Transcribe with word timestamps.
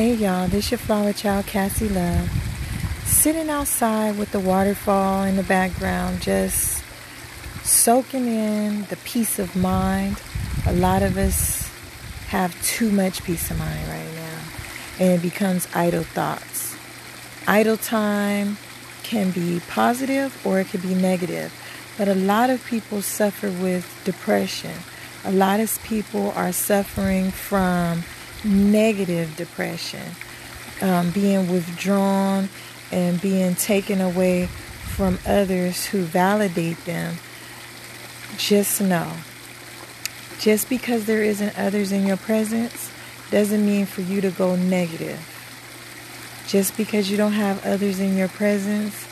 Hey 0.00 0.14
y'all, 0.14 0.48
this 0.48 0.70
your 0.70 0.78
flower 0.78 1.12
child 1.12 1.44
Cassie 1.44 1.86
Love. 1.86 2.30
Sitting 3.04 3.50
outside 3.50 4.16
with 4.16 4.32
the 4.32 4.40
waterfall 4.40 5.24
in 5.24 5.36
the 5.36 5.42
background, 5.42 6.22
just 6.22 6.82
soaking 7.64 8.26
in 8.26 8.86
the 8.86 8.96
peace 9.04 9.38
of 9.38 9.54
mind. 9.54 10.18
A 10.66 10.72
lot 10.72 11.02
of 11.02 11.18
us 11.18 11.70
have 12.28 12.58
too 12.62 12.90
much 12.90 13.22
peace 13.24 13.50
of 13.50 13.58
mind 13.58 13.88
right 13.88 14.14
now, 14.14 14.38
and 15.00 15.12
it 15.18 15.20
becomes 15.20 15.68
idle 15.74 16.04
thoughts. 16.04 16.74
Idle 17.46 17.76
time 17.76 18.56
can 19.02 19.32
be 19.32 19.60
positive 19.68 20.34
or 20.46 20.60
it 20.60 20.68
can 20.68 20.80
be 20.80 20.94
negative, 20.94 21.52
but 21.98 22.08
a 22.08 22.14
lot 22.14 22.48
of 22.48 22.64
people 22.64 23.02
suffer 23.02 23.50
with 23.50 23.86
depression. 24.04 24.76
A 25.26 25.30
lot 25.30 25.60
of 25.60 25.78
people 25.82 26.30
are 26.30 26.52
suffering 26.52 27.30
from 27.30 28.02
negative 28.44 29.36
depression, 29.36 30.12
um, 30.82 31.10
being 31.10 31.50
withdrawn 31.50 32.48
and 32.90 33.20
being 33.20 33.54
taken 33.54 34.00
away 34.00 34.46
from 34.46 35.18
others 35.26 35.86
who 35.86 36.02
validate 36.02 36.84
them, 36.84 37.16
just 38.36 38.80
know 38.80 39.12
just 40.40 40.70
because 40.70 41.04
there 41.04 41.22
isn't 41.22 41.58
others 41.58 41.92
in 41.92 42.06
your 42.06 42.16
presence 42.16 42.90
doesn't 43.30 43.64
mean 43.64 43.84
for 43.84 44.00
you 44.00 44.22
to 44.22 44.30
go 44.30 44.56
negative. 44.56 45.20
Just 46.48 46.78
because 46.78 47.10
you 47.10 47.18
don't 47.18 47.34
have 47.34 47.64
others 47.64 48.00
in 48.00 48.16
your 48.16 48.28
presence 48.28 49.06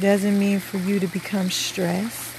doesn't 0.00 0.38
mean 0.38 0.58
for 0.58 0.78
you 0.78 0.98
to 0.98 1.06
become 1.06 1.50
stressed. 1.50 2.34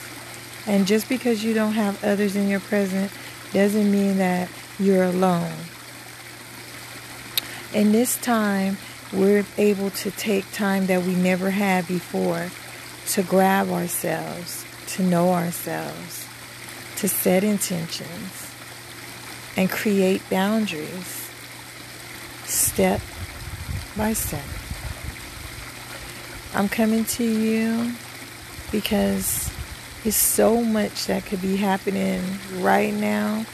And 0.68 0.86
just 0.86 1.08
because 1.08 1.44
you 1.44 1.54
don't 1.54 1.72
have 1.72 2.04
others 2.04 2.36
in 2.36 2.50
your 2.50 2.60
presence 2.60 3.14
doesn't 3.54 3.90
mean 3.90 4.18
that 4.18 4.50
you're 4.78 5.06
alone. 5.06 5.54
In 7.74 7.92
this 7.92 8.18
time, 8.18 8.78
we're 9.12 9.46
able 9.58 9.90
to 9.90 10.12
take 10.12 10.52
time 10.52 10.86
that 10.88 11.02
we 11.02 11.16
never 11.16 11.50
had 11.50 11.88
before 11.88 12.52
to 13.08 13.24
grab 13.24 13.70
ourselves, 13.70 14.64
to 14.90 15.02
know 15.02 15.34
ourselves, 15.34 16.28
to 16.98 17.08
set 17.08 17.44
intentions, 17.44 18.52
and 19.58 19.72
create 19.72 20.22
boundaries 20.30 21.32
step 22.46 23.02
by 23.98 24.14
step. 24.14 24.46
I'm 26.54 26.70
coming 26.70 27.06
to 27.06 27.24
you 27.24 27.94
because 28.72 29.52
there's 30.04 30.16
so 30.16 30.62
much 30.62 31.08
that 31.08 31.26
could 31.26 31.42
be 31.42 31.56
happening 31.56 32.22
right 32.60 32.94
now, 32.94 33.48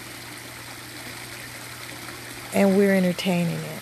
and 2.54 2.76
we're 2.76 2.94
entertaining 2.94 3.56
it. 3.56 3.79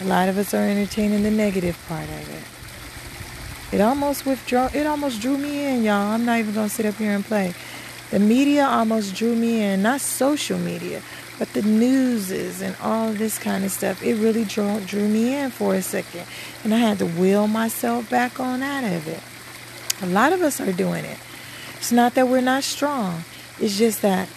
A 0.00 0.04
lot 0.04 0.28
of 0.28 0.38
us 0.38 0.54
are 0.54 0.62
entertaining 0.62 1.22
the 1.22 1.30
negative 1.30 1.78
part 1.88 2.08
of 2.08 2.28
it. 2.28 3.76
It 3.76 3.80
almost 3.80 4.26
withdraw 4.26 4.68
it 4.74 4.86
almost 4.86 5.20
drew 5.20 5.38
me 5.38 5.64
in, 5.66 5.82
y'all. 5.82 6.12
I'm 6.12 6.24
not 6.24 6.38
even 6.38 6.54
gonna 6.54 6.68
sit 6.68 6.86
up 6.86 6.96
here 6.96 7.12
and 7.12 7.24
play. 7.24 7.54
The 8.10 8.18
media 8.18 8.66
almost 8.66 9.14
drew 9.14 9.34
me 9.34 9.62
in, 9.62 9.82
not 9.82 10.02
social 10.02 10.58
media, 10.58 11.00
but 11.38 11.52
the 11.54 11.62
newses 11.62 12.60
and 12.60 12.76
all 12.82 13.12
this 13.12 13.38
kind 13.38 13.64
of 13.64 13.70
stuff. 13.70 14.02
It 14.02 14.16
really 14.16 14.44
drew, 14.44 14.80
drew 14.80 15.08
me 15.08 15.34
in 15.34 15.50
for 15.50 15.74
a 15.74 15.80
second. 15.80 16.26
And 16.62 16.74
I 16.74 16.78
had 16.78 16.98
to 16.98 17.06
wheel 17.06 17.46
myself 17.46 18.10
back 18.10 18.38
on 18.38 18.62
out 18.62 18.84
of 18.84 19.08
it. 19.08 19.22
A 20.02 20.06
lot 20.12 20.34
of 20.34 20.42
us 20.42 20.60
are 20.60 20.72
doing 20.72 21.06
it. 21.06 21.18
It's 21.78 21.92
not 21.92 22.14
that 22.14 22.28
we're 22.28 22.42
not 22.42 22.64
strong. 22.64 23.24
It's 23.58 23.78
just 23.78 24.02
that 24.02 24.28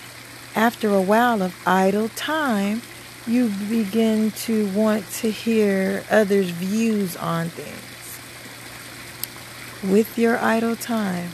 after 0.56 0.90
a 0.90 1.02
while 1.02 1.42
of 1.42 1.56
idle 1.68 2.10
time, 2.10 2.82
you 3.28 3.50
begin 3.70 4.32
to 4.32 4.68
want 4.70 5.10
to 5.10 5.32
hear 5.32 6.04
others' 6.12 6.50
views 6.52 7.18
on 7.18 7.50
things. 7.50 7.82
With 9.92 10.18
your 10.18 10.38
idle 10.38 10.76
time, 10.76 11.32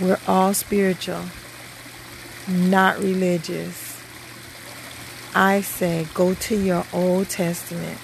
we're 0.00 0.18
all 0.26 0.52
spiritual, 0.54 1.22
not 2.48 2.98
religious. 2.98 4.00
I 5.34 5.60
say 5.60 6.08
go 6.14 6.34
to 6.34 6.56
your 6.56 6.84
Old 6.92 7.28
Testament 7.28 8.00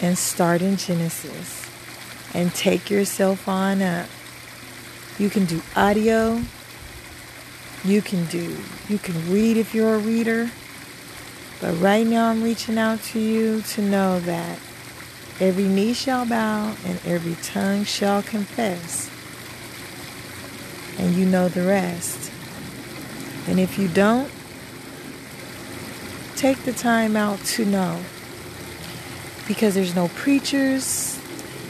and 0.00 0.16
start 0.16 0.62
in 0.62 0.76
Genesis 0.76 1.68
and 2.32 2.54
take 2.54 2.88
yourself 2.88 3.48
on 3.48 3.82
up. 3.82 4.08
You 5.18 5.28
can 5.28 5.44
do 5.44 5.60
audio. 5.74 6.42
You 7.84 8.02
can 8.02 8.26
do, 8.26 8.58
you 8.90 8.98
can 8.98 9.32
read 9.32 9.56
if 9.56 9.74
you're 9.74 9.94
a 9.94 9.98
reader. 9.98 10.50
But 11.60 11.74
right 11.74 12.06
now, 12.06 12.30
I'm 12.30 12.42
reaching 12.42 12.78
out 12.78 13.02
to 13.04 13.20
you 13.20 13.60
to 13.62 13.82
know 13.82 14.18
that 14.20 14.58
every 15.40 15.68
knee 15.68 15.92
shall 15.92 16.24
bow 16.24 16.74
and 16.86 16.98
every 17.04 17.36
tongue 17.42 17.84
shall 17.84 18.22
confess. 18.22 19.10
And 20.98 21.14
you 21.14 21.26
know 21.26 21.48
the 21.48 21.66
rest. 21.66 22.32
And 23.46 23.60
if 23.60 23.78
you 23.78 23.88
don't, 23.88 24.30
take 26.36 26.62
the 26.64 26.72
time 26.72 27.14
out 27.14 27.38
to 27.44 27.66
know. 27.66 28.00
Because 29.46 29.74
there's 29.74 29.94
no 29.94 30.08
preachers, 30.08 31.18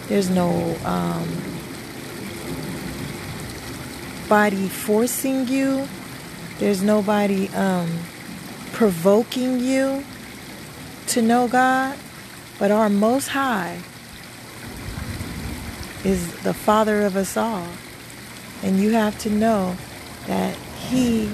there's 0.06 0.30
no 0.30 0.76
um, 0.84 1.28
body 4.28 4.68
forcing 4.68 5.48
you, 5.48 5.88
there's 6.58 6.82
nobody. 6.82 7.48
Um, 7.48 7.88
provoking 8.80 9.60
you 9.60 10.02
to 11.06 11.20
know 11.20 11.46
God, 11.46 11.98
but 12.58 12.70
our 12.70 12.88
Most 12.88 13.28
High 13.28 13.78
is 16.02 16.32
the 16.44 16.54
Father 16.54 17.02
of 17.02 17.14
us 17.14 17.36
all. 17.36 17.68
And 18.62 18.78
you 18.78 18.92
have 18.92 19.18
to 19.18 19.28
know 19.28 19.76
that 20.28 20.56
He 20.88 21.30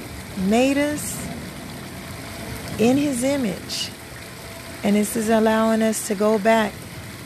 made 0.48 0.76
us 0.76 1.24
in 2.80 2.96
His 2.96 3.22
image. 3.22 3.92
And 4.82 4.96
this 4.96 5.14
is 5.14 5.28
allowing 5.28 5.82
us 5.82 6.08
to 6.08 6.16
go 6.16 6.40
back 6.40 6.72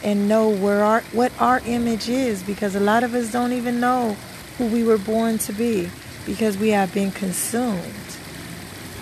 and 0.05 0.29
know 0.29 0.51
where 0.51 0.85
our 0.85 1.01
what 1.13 1.33
our 1.41 1.63
image 1.65 2.11
is 2.11 2.43
because 2.43 2.75
a 2.75 2.81
lot 2.81 3.05
of 3.05 3.15
us 3.15 3.33
don't 3.33 3.55
even 3.55 3.81
know 3.81 4.19
who 4.59 4.67
we 4.67 4.85
were 4.85 4.99
born 4.99 5.39
to 5.39 5.55
be 5.55 5.89
because 6.27 6.59
we 6.59 6.69
have 6.69 6.93
been 6.93 7.11
consumed 7.11 8.10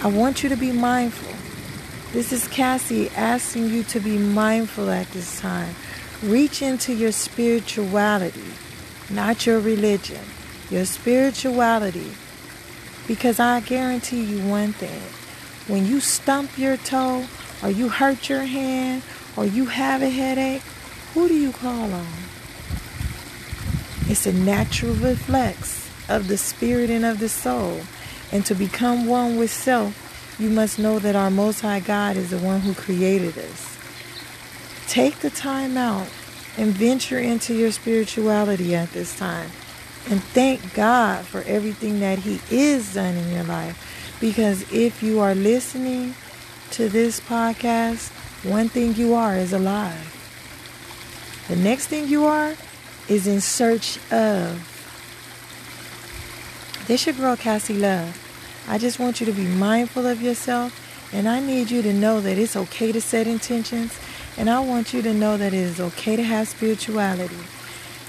I 0.01 0.07
want 0.07 0.45
you 0.45 0.49
to 0.49 0.57
be 0.57 0.71
mindful. 0.71 1.35
This 2.13 2.33
is 2.33 2.47
Cassie 2.47 3.11
asking 3.11 3.71
you 3.71 3.83
to 3.85 3.99
be 3.99 4.17
mindful 4.17 4.91
at 4.91 5.09
this 5.09 5.41
time. 5.41 5.75
Reach 6.23 6.63
into 6.63 6.95
your 6.95 7.11
spirituality, 7.11 8.53
not 9.11 9.45
your 9.45 9.59
religion, 9.59 10.25
your 10.71 10.85
spirituality. 10.85 12.13
Because 13.09 13.41
I 13.41 13.59
guarantee 13.59 14.23
you 14.23 14.49
one 14.49 14.73
thing 14.73 15.03
when 15.67 15.85
you 15.85 15.99
stump 15.99 16.57
your 16.57 16.77
toe, 16.77 17.25
or 17.61 17.71
you 17.71 17.89
hurt 17.89 18.29
your 18.29 18.45
hand, 18.45 19.03
or 19.37 19.47
you 19.47 19.67
have 19.67 20.01
a 20.01 20.11
headache, 20.11 20.63
who 21.13 21.27
do 21.27 21.35
you 21.35 21.51
call 21.51 21.93
on? 21.93 22.07
It's 24.07 24.27
a 24.27 24.33
natural 24.33 24.95
reflex 24.95 25.91
of 26.09 26.29
the 26.29 26.39
spirit 26.39 26.89
and 26.89 27.05
of 27.05 27.19
the 27.19 27.29
soul. 27.29 27.81
And 28.33 28.45
to 28.47 28.55
become 28.55 29.07
one 29.07 29.37
with 29.39 29.51
self, 29.51 30.37
you 30.39 30.51
must 30.51 30.79
know 30.79 30.99
that 30.99 31.17
our 31.17 31.31
Most 31.31 31.61
High 31.61 31.81
God 31.81 32.17
is 32.17 32.31
the 32.31 32.39
one 32.39 32.61
who 32.61 32.75
created 32.75 33.37
us. 33.39 33.77
Take 34.87 35.19
the 35.19 35.31
time 35.31 35.77
out 35.77 36.09
and 36.57 36.73
venture 36.73 37.19
into 37.19 37.55
your 37.55 37.73
spirituality 37.73 38.75
at 38.75 38.93
this 38.93 39.17
time. 39.19 39.51
And 40.11 40.23
thank 40.23 40.75
God 40.75 41.25
for 41.27 41.43
everything 41.43 42.01
that 42.01 42.21
He 42.21 42.41
is 42.51 42.95
done 42.95 43.15
in 43.17 43.33
your 43.33 43.45
life. 43.45 44.17
Because 44.21 44.71
if 44.73 45.03
you 45.03 45.21
are 45.21 45.35
listening 45.35 46.15
to 46.73 46.89
this 46.89 47.21
podcast, 47.21 48.11
one 48.45 48.69
thing 48.69 48.95
you 48.95 49.15
are 49.15 49.37
is 49.37 49.53
alive. 49.53 50.15
The 51.49 51.57
next 51.57 51.87
thing 51.87 52.09
you 52.09 52.27
are 52.27 52.55
is 53.09 53.27
in 53.27 53.41
search 53.41 53.99
of 54.13 54.78
this 56.89 57.05
your 57.05 57.15
girl 57.15 57.37
Cassie 57.37 57.75
Love. 57.75 58.19
I 58.67 58.79
just 58.79 58.99
want 58.99 59.21
you 59.21 59.27
to 59.27 59.33
be 59.33 59.47
mindful 59.47 60.07
of 60.07 60.23
yourself 60.23 60.73
and 61.13 61.29
I 61.29 61.39
need 61.39 61.71
you 61.71 61.83
to 61.83 61.93
know 61.93 62.23
that 62.23 62.39
it's 62.39 62.57
okay 62.57 62.93
to 62.93 63.01
set 63.01 63.27
intentions 63.27 63.99
and 64.39 64.49
I 64.49 64.61
want 64.61 64.95
you 64.95 65.03
to 65.03 65.13
know 65.13 65.37
that 65.37 65.53
it 65.53 65.59
is 65.59 65.81
okay 65.81 66.17
to 66.17 66.23
have 66.23 66.49
spirituality 66.49 67.37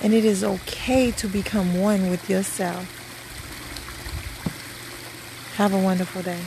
and 0.01 0.13
it 0.13 0.23
is 0.23 0.45
okay 0.45 1.11
to 1.11 1.27
become 1.27 1.77
one 1.77 2.09
with 2.09 2.29
yourself. 2.29 2.87
Have 5.57 5.73
a 5.73 5.79
wonderful 5.83 6.21
day. 6.21 6.39